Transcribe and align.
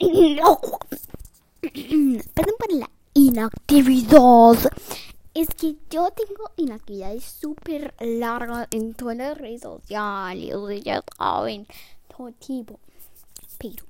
Perdón 1.60 2.54
por 2.58 2.72
la 2.72 2.90
inactividad. 3.12 4.72
Es 5.34 5.48
que 5.48 5.76
yo 5.90 6.10
tengo 6.10 6.50
inactividades 6.56 7.24
súper 7.24 7.94
largas 8.00 8.66
en 8.70 8.94
todas 8.94 9.18
las 9.18 9.36
redes 9.36 9.60
sociales. 9.60 10.54
Ya 10.82 11.04
saben, 11.18 11.66
todo 12.08 12.32
tipo. 12.32 12.80
Pero, 13.58 13.84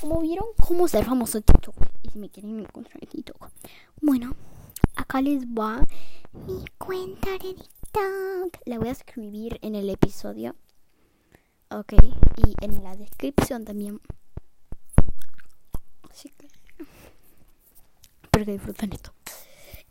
como 0.00 0.20
vieron 0.20 0.46
cómo 0.56 0.86
ser 0.86 1.04
famoso 1.04 1.38
en 1.38 1.44
TikTok, 1.44 1.74
y 2.02 2.10
si 2.10 2.18
me 2.20 2.30
quieren 2.30 2.60
encontrar 2.60 3.02
en 3.02 3.08
TikTok, 3.08 3.50
bueno, 4.00 4.36
acá 4.94 5.20
les 5.20 5.46
va 5.46 5.84
mi 6.46 6.64
cuenta 6.78 7.32
de 7.32 7.54
TikTok. 7.54 8.56
La 8.66 8.78
voy 8.78 8.88
a 8.88 8.92
escribir 8.92 9.58
en 9.62 9.74
el 9.74 9.90
episodio. 9.90 10.54
Ok, 11.70 11.94
y 12.36 12.64
en 12.64 12.84
la 12.84 12.94
descripción 12.94 13.64
también. 13.64 14.00
Así 16.10 16.30
que. 16.30 16.48
Espero 18.22 18.44
que 18.44 18.52
disfruten 18.52 18.92
esto. 18.92 19.12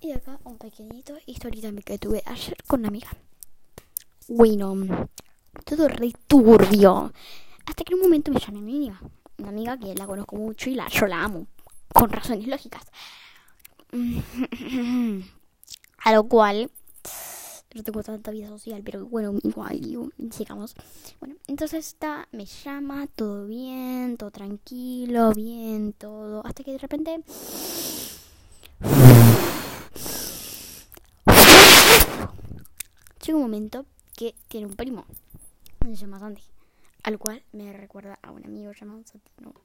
Y 0.02 0.12
acá 0.12 0.40
un 0.46 0.58
pequeñito 0.58 1.18
historia 1.26 1.72
que 1.84 2.00
tuve 2.00 2.24
ayer 2.26 2.56
con 2.68 2.80
una 2.82 2.90
amiga. 2.90 3.10
Bueno, 4.28 5.10
todo 5.66 5.88
re 5.88 6.14
turbio. 6.28 7.12
Hasta 7.66 7.84
que 7.84 7.94
en 7.94 8.00
un 8.00 8.06
momento 8.06 8.32
me 8.32 8.40
llamé 8.40 8.62
mi 8.62 8.78
amiga. 8.78 9.02
Una 9.38 9.50
amiga 9.50 9.78
que 9.78 9.94
la 9.96 10.08
conozco 10.08 10.36
mucho 10.36 10.70
y 10.70 10.76
la, 10.76 10.88
yo 10.88 11.06
la 11.08 11.24
amo. 11.24 11.48
Con 11.94 12.10
razones 12.10 12.48
lógicas. 12.48 12.84
A 16.04 16.14
lo 16.14 16.24
cual 16.28 16.72
no 17.76 17.84
tengo 17.84 18.02
tanta 18.04 18.32
vida 18.32 18.48
social, 18.48 18.82
pero 18.84 19.06
bueno, 19.06 19.38
igual, 19.44 20.12
sigamos. 20.32 20.76
Bueno, 21.20 21.36
entonces 21.50 21.88
está, 21.88 22.28
me 22.32 22.46
llama, 22.46 23.08
todo 23.08 23.48
bien, 23.48 24.18
todo 24.18 24.30
tranquilo, 24.30 25.34
bien, 25.34 25.94
todo. 25.94 26.46
Hasta 26.46 26.64
que 26.64 26.74
de 26.74 26.78
repente. 26.78 27.24
Llega 33.26 33.36
un 33.36 33.42
momento 33.42 33.88
que 34.16 34.36
tiene 34.48 34.68
un 34.68 34.76
primo, 34.76 35.06
se 35.84 35.96
llama 35.96 36.20
Santi, 36.20 36.44
al 37.02 37.18
cual 37.18 37.44
me 37.52 37.74
recuerda 37.74 38.20
a 38.22 38.32
un 38.32 38.46
amigo 38.46 38.72
llamado 38.72 39.02
Santino. 39.04 39.56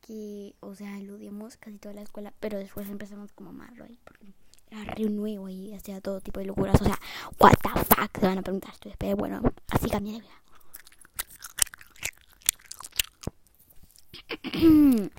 Que, 0.00 0.56
o 0.58 0.74
sea, 0.74 0.98
lo 1.00 1.14
odiamos 1.14 1.56
casi 1.58 1.78
toda 1.78 1.94
la 1.94 2.02
escuela, 2.02 2.34
pero 2.40 2.58
después 2.58 2.88
empezamos 2.88 3.32
como 3.32 3.50
a 3.50 3.52
amarlo 3.52 3.84
ahí, 3.84 4.00
porque 4.02 4.34
era 4.68 4.82
re 4.82 5.04
nuevo 5.04 5.48
y 5.48 5.74
hacía 5.74 6.00
todo 6.00 6.20
tipo 6.20 6.40
de 6.40 6.46
locuras. 6.46 6.80
O 6.80 6.84
sea, 6.84 6.98
what 7.38 7.54
the 7.62 7.68
fuck, 7.84 8.18
se 8.18 8.26
van 8.26 8.38
a 8.38 8.42
preguntar 8.42 8.74
después. 8.82 9.14
Bueno, 9.14 9.42
así 9.70 9.88
cambié 9.88 10.14
de 10.14 10.20
vida. 10.22 10.47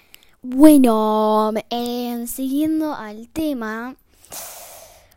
bueno, 0.41 1.51
eh, 1.69 2.25
siguiendo 2.27 2.93
al 2.93 3.29
tema. 3.29 3.95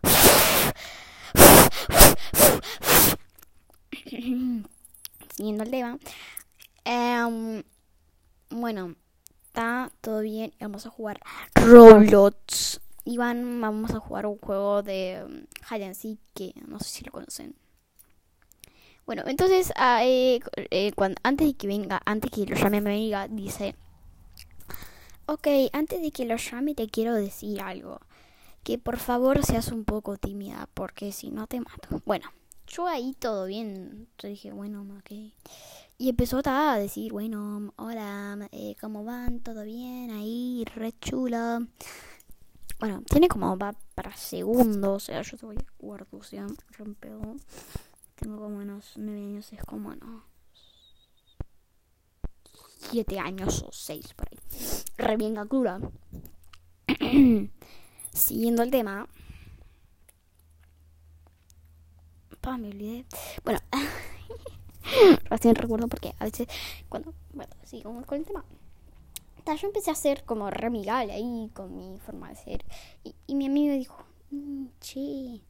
siguiendo 5.37 5.63
al 5.63 5.71
tema. 5.71 5.99
Eh, 6.85 7.63
bueno, 8.51 8.97
está 9.47 9.91
todo 10.01 10.21
bien. 10.21 10.53
Vamos 10.61 10.87
a 10.87 10.91
jugar 10.91 11.21
Roblox. 11.55 12.81
Iván, 13.05 13.61
vamos 13.61 13.91
a 13.91 13.99
jugar 13.99 14.27
un 14.27 14.39
juego 14.39 14.83
de 14.83 15.23
um, 15.25 15.45
hide 15.71 15.87
and 15.87 15.95
seek 15.95 16.21
que 16.35 16.55
no 16.67 16.79
sé 16.79 16.89
si 16.89 17.05
lo 17.05 17.13
conocen. 17.13 17.55
Bueno, 19.05 19.25
entonces, 19.27 19.73
ah, 19.77 20.05
eh, 20.05 20.39
eh, 20.71 20.93
cuando, 20.93 21.19
antes 21.25 21.49
de 21.49 21.55
que 21.55 21.67
venga, 21.67 22.01
antes 22.05 22.31
que 22.31 22.47
lo 22.47 22.55
llame 22.55 22.81
mi 22.81 22.91
amiga, 22.91 23.27
dice: 23.29 23.75
Ok, 25.33 25.49
antes 25.73 26.03
de 26.03 26.11
que 26.11 26.27
lo 26.27 26.37
llame, 26.37 26.75
te 26.75 26.91
quiero 26.91 27.15
decir 27.15 27.63
algo. 27.63 28.01
Que 28.65 28.77
por 28.77 28.99
favor 28.99 29.43
seas 29.43 29.73
un 29.73 29.87
poco 29.87 30.19
tímida, 30.19 30.69
porque 30.75 31.11
si 31.11 31.31
no 31.31 31.47
te 31.47 31.59
mato. 31.59 32.03
Bueno, 32.05 32.29
yo 32.67 32.87
ahí 32.87 33.17
todo 33.19 33.47
bien. 33.47 34.09
Yo 34.19 34.29
dije, 34.29 34.53
bueno, 34.53 34.83
ok. 34.99 35.11
Y 35.97 36.11
empezó 36.11 36.43
a 36.45 36.77
decir, 36.77 37.13
bueno, 37.13 37.73
hola, 37.77 38.47
eh, 38.53 38.77
¿cómo 38.79 39.05
van? 39.05 39.41
¿Todo 39.41 39.65
bien? 39.65 40.11
Ahí, 40.11 40.67
re 40.75 40.93
chulo. 41.01 41.67
Bueno, 42.79 43.03
tiene 43.09 43.29
como 43.29 43.57
va 43.57 43.75
para 43.95 44.15
segundos. 44.15 45.05
O 45.05 45.07
sea, 45.07 45.23
yo 45.23 45.39
soy 45.39 45.57
guardución, 45.79 46.55
rompedo. 46.77 47.37
Tengo 48.17 48.39
como 48.39 48.59
unos 48.59 48.93
nueve 48.97 49.21
años, 49.21 49.51
es 49.51 49.65
como 49.65 49.95
no. 49.95 50.25
Siete 52.91 53.19
años 53.19 53.63
o 53.63 53.73
seis 53.73 54.13
por. 54.13 54.32
Re 54.97 55.17
bien. 55.17 55.37
Siguiendo 58.13 58.63
el 58.63 58.71
tema. 58.71 59.09
Pa, 62.41 62.59
me 62.59 62.69
olvidé. 62.69 63.07
Bueno, 63.45 63.61
recién 65.31 65.55
recuerdo 65.55 65.89
porque 65.89 66.15
a 66.19 66.25
veces 66.25 66.49
cuando. 66.89 67.15
Bueno, 67.33 67.53
sigamos 67.65 68.05
con 68.07 68.19
el 68.19 68.25
tema 68.25 68.45
yo 69.57 69.67
empecé 69.67 69.91
a 69.91 69.95
ser 69.95 70.25
como 70.25 70.51
re 70.51 70.71
ahí 70.91 71.51
con 71.53 71.77
mi 71.77 71.99
forma 71.99 72.29
de 72.29 72.37
ser. 72.37 72.65
Y, 73.27 73.35
mi 73.35 73.47
amigo 73.47 73.75
dijo, 73.75 74.05
mm, 74.31 74.67
che, 74.81 75.41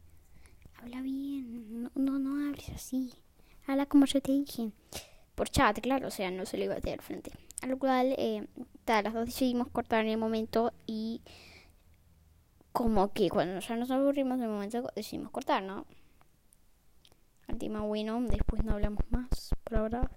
habla 0.80 1.00
bien, 1.02 1.82
no, 1.82 1.90
no, 1.94 2.18
no 2.18 2.48
hables 2.48 2.70
así. 2.70 3.12
Habla 3.66 3.86
como 3.86 4.06
yo 4.06 4.20
te 4.20 4.32
dije. 4.32 4.72
Por 5.34 5.48
chat, 5.48 5.80
claro, 5.80 6.08
o 6.08 6.10
sea, 6.10 6.30
no 6.30 6.46
se 6.46 6.58
lo 6.58 6.64
iba 6.64 6.74
a 6.74 6.80
tener 6.80 7.02
frente. 7.02 7.32
A 7.62 7.66
lo 7.66 7.78
cual, 7.78 8.14
eh, 8.18 8.46
las 8.86 9.14
dos 9.14 9.26
decidimos 9.26 9.68
cortar 9.68 10.04
en 10.04 10.10
el 10.10 10.18
momento 10.18 10.72
y 10.86 11.22
como 12.72 13.12
que 13.12 13.30
cuando 13.30 13.60
ya 13.60 13.76
nos 13.76 13.90
aburrimos 13.90 14.38
en 14.38 14.44
el 14.44 14.50
momento 14.50 14.88
decidimos 14.96 15.30
cortar, 15.30 15.62
¿no? 15.62 15.86
Al 17.46 17.58
tema 17.58 17.80
bueno, 17.82 18.20
después 18.20 18.64
no 18.64 18.72
hablamos 18.72 19.04
más 19.10 19.50
por 19.64 19.78
ahora. 19.78 20.10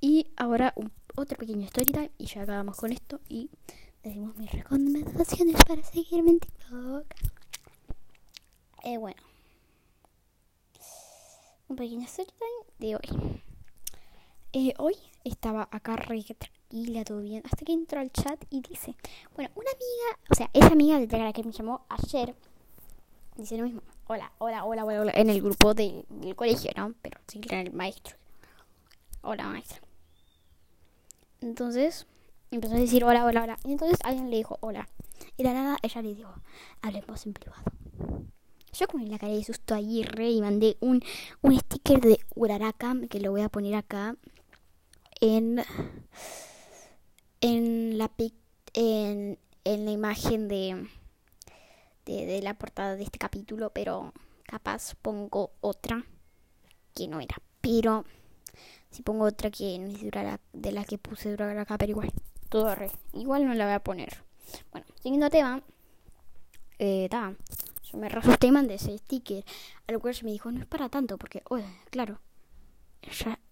Y 0.00 0.28
ahora 0.36 0.72
un 0.76 0.90
otra 1.16 1.38
pequeña 1.38 1.66
story 1.66 2.10
y 2.18 2.26
ya 2.26 2.42
acabamos 2.42 2.76
con 2.76 2.92
esto 2.92 3.20
y 3.28 3.50
decimos 4.02 4.36
mis 4.36 4.52
recomendaciones 4.52 5.56
para 5.64 5.82
seguirme 5.82 6.32
en 6.32 6.40
TikTok. 6.40 7.06
Eh, 8.84 8.98
bueno, 8.98 9.20
un 11.68 11.76
pequeño 11.76 12.04
story 12.04 12.30
de 12.78 12.96
hoy. 12.96 13.42
Eh, 14.52 14.74
hoy 14.78 14.96
estaba 15.28 15.68
acá 15.70 15.96
re 15.96 16.22
tranquila, 16.22 17.04
todo 17.04 17.20
bien, 17.20 17.42
hasta 17.44 17.64
que 17.64 17.72
entró 17.72 18.00
al 18.00 18.10
chat 18.10 18.42
y 18.50 18.60
dice, 18.60 18.94
bueno, 19.34 19.50
una 19.54 19.70
amiga, 19.70 20.20
o 20.30 20.34
sea, 20.34 20.50
esa 20.52 20.68
amiga 20.68 20.98
de 20.98 21.18
la 21.18 21.32
que 21.32 21.42
me 21.42 21.52
llamó 21.52 21.84
ayer, 21.88 22.34
dice 23.36 23.56
lo 23.56 23.64
mismo, 23.64 23.82
hola, 24.06 24.32
hola, 24.38 24.64
hola, 24.64 24.84
hola, 24.84 25.00
hola, 25.00 25.12
en 25.14 25.30
el 25.30 25.42
grupo 25.42 25.74
del 25.74 26.04
colegio, 26.36 26.70
¿no? 26.76 26.94
Pero 27.02 27.20
sin 27.26 27.42
el 27.52 27.72
maestro. 27.72 28.16
Hola, 29.22 29.48
maestro. 29.48 29.82
Entonces 31.40 32.06
empezó 32.50 32.74
a 32.74 32.78
decir 32.78 33.04
hola, 33.04 33.24
hola, 33.24 33.42
hola. 33.42 33.58
Y 33.64 33.72
entonces 33.72 33.98
alguien 34.04 34.30
le 34.30 34.36
dijo 34.36 34.58
hola. 34.60 34.88
Y 35.36 35.42
de 35.42 35.48
la 35.48 35.54
nada 35.54 35.78
ella 35.82 36.02
le 36.02 36.14
dijo, 36.14 36.32
hablemos 36.82 37.26
en 37.26 37.32
privado. 37.32 37.62
Yo 38.72 38.86
con 38.88 39.08
la 39.08 39.18
cara 39.18 39.32
de 39.32 39.42
susto 39.42 39.74
ahí 39.74 40.02
re 40.02 40.30
y 40.30 40.40
mandé 40.40 40.76
un, 40.80 41.02
un 41.40 41.58
sticker 41.58 42.00
de 42.00 42.18
Uraraka 42.34 42.94
que 43.08 43.20
lo 43.20 43.30
voy 43.30 43.40
a 43.40 43.48
poner 43.48 43.74
acá 43.74 44.16
en 45.20 45.64
en 47.40 47.98
la 47.98 48.10
en, 48.74 49.38
en 49.64 49.84
la 49.84 49.90
imagen 49.90 50.48
de, 50.48 50.88
de, 52.04 52.40
la 52.42 52.54
portada 52.54 52.96
de 52.96 53.04
este 53.04 53.18
capítulo, 53.18 53.70
pero 53.70 54.12
capaz 54.44 54.94
pongo 55.00 55.52
otra 55.60 56.04
que 56.94 57.08
no 57.08 57.20
era. 57.20 57.36
Pero 57.60 58.04
si 58.90 59.02
pongo 59.02 59.24
otra 59.24 59.50
que 59.50 59.78
no 59.78 59.88
es 59.88 60.38
de 60.52 60.72
la 60.72 60.84
que 60.84 60.98
puse 60.98 61.30
durar 61.30 61.56
acá, 61.58 61.78
pero 61.78 61.90
igual, 61.90 62.12
todo 62.48 62.74
re. 62.74 62.90
Igual 63.12 63.46
no 63.46 63.54
la 63.54 63.66
voy 63.66 63.74
a 63.74 63.80
poner. 63.80 64.22
Bueno, 64.70 64.86
siguiendo 65.02 65.30
tema, 65.30 65.62
eh, 66.78 67.08
yo 67.10 67.98
me 67.98 68.08
resusté 68.08 68.48
y 68.48 68.52
mandé 68.52 68.74
ese 68.74 68.96
sticker. 68.98 69.44
A 69.86 69.92
lo 69.92 70.00
cual 70.00 70.14
ella 70.14 70.24
me 70.24 70.32
dijo, 70.32 70.50
no 70.52 70.60
es 70.60 70.66
para 70.66 70.88
tanto, 70.88 71.18
porque, 71.18 71.42
claro, 71.90 72.20
ella, 73.02 73.12
ella 73.22 73.45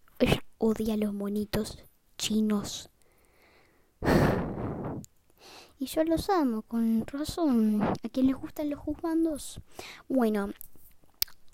odia 0.65 0.95
a 0.95 0.97
los 0.97 1.13
monitos 1.13 1.79
chinos. 2.17 2.91
Y 5.77 5.87
yo 5.87 6.05
los 6.05 6.31
amo, 6.31 6.63
con 6.63 7.05
razón. 7.07 7.83
A 7.83 8.09
quien 8.11 8.29
les 8.29 8.37
gustan 8.37 8.71
los 8.71 8.79
juzgandos. 8.79 9.61
Bueno, 10.09 10.51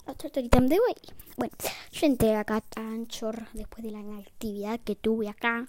de 0.06 0.78
hoy. 0.78 0.94
Bueno, 1.36 1.54
yo 1.90 2.06
entré 2.06 2.36
acá 2.36 2.62
a 2.76 2.80
Anchor 2.80 3.48
después 3.54 3.82
de 3.82 3.90
la 3.90 4.00
actividad 4.18 4.78
que 4.80 4.94
tuve 4.94 5.28
acá. 5.28 5.66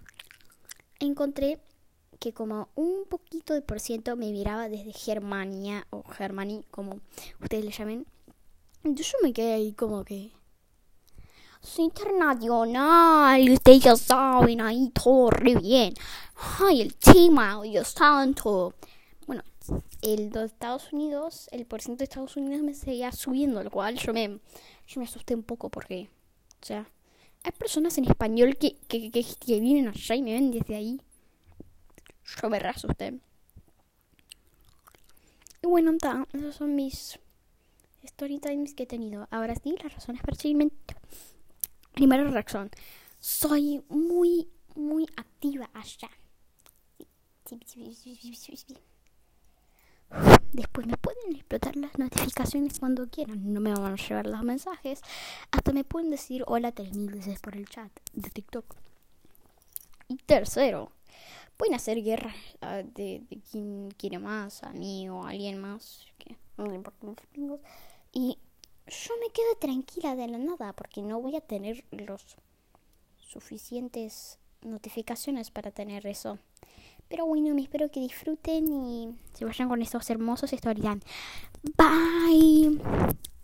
Encontré 1.00 1.60
que 2.20 2.34
como 2.34 2.70
un 2.76 3.06
poquito 3.10 3.54
de 3.54 3.62
por 3.62 3.80
ciento 3.80 4.16
me 4.16 4.32
miraba 4.32 4.70
desde 4.70 4.94
Germania 4.94 5.88
o 5.90 6.04
Germany, 6.04 6.64
como 6.70 7.00
ustedes 7.42 7.66
le 7.66 7.72
llamen. 7.72 8.06
Entonces 8.84 9.12
yo 9.12 9.18
me 9.24 9.34
quedé 9.34 9.54
ahí 9.54 9.74
como 9.74 10.04
que... 10.04 10.32
internacional. 11.78 13.50
Ustedes 13.50 13.84
ya 13.84 13.96
saben, 13.96 14.62
ahí 14.62 14.90
todo 14.90 15.30
re 15.30 15.56
bien. 15.56 15.94
Ay, 16.60 16.82
el 16.82 16.96
tema, 16.96 17.62
Dios 17.62 17.90
santo. 17.90 18.74
Bueno, 19.28 19.44
el 20.02 20.32
de 20.32 20.46
Estados 20.46 20.92
Unidos, 20.92 21.48
el 21.52 21.66
porcentaje 21.66 22.00
de 22.00 22.04
Estados 22.06 22.38
Unidos 22.38 22.64
me 22.64 22.74
seguía 22.74 23.12
subiendo, 23.12 23.64
lo 23.64 23.72
cual 23.72 23.98
yo 23.98 24.14
me, 24.14 24.40
yo 24.88 25.00
me 25.00 25.06
asusté 25.06 25.36
un 25.36 25.44
poco 25.44 25.70
porque, 25.70 26.10
o 26.62 26.66
sea, 26.66 26.88
hay 27.44 27.52
personas 27.52 27.98
en 27.98 28.06
español 28.06 28.58
que, 28.58 28.76
que, 28.88 29.12
que, 29.12 29.24
que 29.24 29.60
vienen 29.60 29.88
allá 29.88 30.16
y 30.16 30.22
me 30.22 30.34
ven 30.34 30.52
desde 30.52 30.76
ahí. 30.76 31.02
Yo 32.42 32.50
me 32.50 32.58
asusté. 32.58 33.20
Y 35.64 35.68
bueno, 35.68 35.96
ta, 35.98 36.28
esos 36.34 36.56
son 36.56 36.76
mis 36.76 37.20
story 38.04 38.40
times 38.40 38.74
que 38.74 38.84
he 38.84 38.88
tenido. 38.88 39.28
Ahora 39.32 39.56
sí, 39.56 39.76
las 39.82 39.94
razones 39.94 40.22
para 40.22 40.36
seguirme. 40.36 40.72
Primera 41.94 42.24
razón. 42.30 42.70
Soy 43.20 43.84
muy, 43.90 44.50
muy 44.76 45.06
activa 45.16 45.70
allá. 45.74 46.10
Después 50.54 50.88
me 50.88 50.98
pueden 50.98 51.36
explotar 51.36 51.76
las 51.76 51.98
notificaciones 51.98 52.80
cuando 52.80 53.08
quieran. 53.10 53.54
No 53.54 53.62
me 53.62 53.74
van 53.74 53.94
a 53.94 53.96
llevar 53.96 54.28
los 54.28 54.44
mensajes. 54.44 55.02
Hasta 55.52 55.72
me 55.72 55.84
pueden 55.84 56.12
decir 56.12 56.44
hola 56.48 56.72
tres 56.72 56.96
mil 56.96 57.12
veces 57.12 57.40
por 57.40 57.56
el 57.56 57.68
chat 57.68 57.92
de 58.14 58.30
TikTok. 58.30 58.76
Y 60.08 60.18
tercero, 60.18 60.92
pueden 61.56 61.76
hacer 61.76 62.04
guerra 62.04 62.34
uh, 62.62 62.86
de, 62.96 63.24
quien 63.50 63.92
quiere 63.98 64.20
más, 64.20 64.64
a 64.64 64.72
mí 64.74 65.10
o 65.10 65.24
a 65.24 65.30
alguien 65.30 65.60
más. 65.62 66.06
Que 66.18 66.36
no 66.58 66.66
le 66.66 66.76
importan 66.76 67.10
los 67.10 67.18
amigos. 67.34 67.62
Y 68.12 68.38
yo 68.92 69.14
me 69.20 69.32
quedo 69.32 69.56
tranquila 69.60 70.16
de 70.16 70.28
la 70.28 70.38
nada 70.38 70.74
porque 70.74 71.02
no 71.02 71.22
voy 71.22 71.36
a 71.38 71.42
tener 71.42 71.86
los 71.92 72.36
suficientes 73.18 74.38
notificaciones 74.62 75.50
para 75.50 75.72
tener 75.72 76.06
eso. 76.06 76.38
Pero 77.08 77.26
bueno, 77.26 77.54
me 77.54 77.62
espero 77.62 77.90
que 77.90 78.00
disfruten 78.00 78.72
y 78.72 79.16
se 79.34 79.46
vayan 79.46 79.70
con 79.70 79.82
estos 79.82 80.10
hermosos 80.10 80.52
storyline. 80.52 81.02
Bye. 81.78 82.80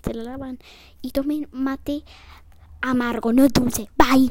Se 0.04 0.14
lo 0.14 0.24
lavan 0.24 0.60
y 1.02 1.12
tomen 1.12 1.50
mate 1.52 2.04
amargo, 2.82 3.34
no 3.34 3.48
dulce. 3.48 3.90
Bye. 3.98 4.26